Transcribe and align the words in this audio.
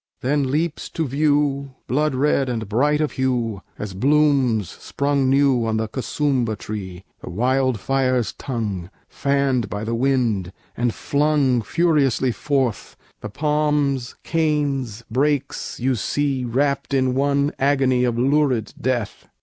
Then 0.21 0.49
leaps 0.49 0.89
to 0.97 1.05
view 1.07 1.75
blood 1.85 2.15
red 2.15 2.49
and 2.49 2.67
bright 2.67 3.01
of 3.01 3.11
hue 3.11 3.61
As 3.77 3.93
blooms 3.93 4.67
sprung 4.67 5.29
new 5.29 5.63
on 5.67 5.77
the 5.77 5.87
Kusumbha 5.87 6.55
Tree 6.57 7.03
The 7.23 7.29
wild 7.29 7.79
fire's 7.79 8.33
tongue, 8.33 8.89
fanned 9.07 9.69
by 9.69 9.83
the 9.83 9.93
wind, 9.93 10.53
and 10.75 10.91
flung 10.91 11.61
Furiously 11.61 12.31
forth; 12.31 12.97
the 13.19 13.29
palms, 13.29 14.15
canes, 14.23 15.03
brakes, 15.11 15.79
you 15.79 15.93
see 15.93 16.45
Wrapped 16.45 16.95
in 16.95 17.13
one 17.13 17.51
agony 17.59 18.03
Of 18.03 18.17
lurid 18.17 18.73
death! 18.81 19.27